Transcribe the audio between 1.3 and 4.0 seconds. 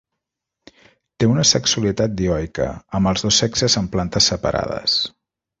una sexualitat dioica, amb els dos sexes en